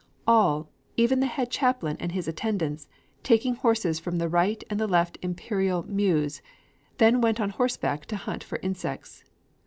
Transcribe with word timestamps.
All, 0.25 0.67
even 0.97 1.19
the 1.19 1.27
head 1.27 1.51
chaplain 1.51 1.95
and 1.99 2.11
his 2.11 2.27
attendants, 2.27 2.87
taking 3.21 3.53
horses 3.53 3.99
from 3.99 4.17
the 4.17 4.27
Right 4.27 4.63
and 4.67 4.79
the 4.79 4.87
Left 4.87 5.19
Imperial 5.21 5.83
Mews, 5.87 6.41
then 6.97 7.21
went 7.21 7.39
on 7.39 7.51
horseback 7.51 8.07
to 8.07 8.15
hunt 8.15 8.43
for 8.43 8.57
insects. 8.63 9.23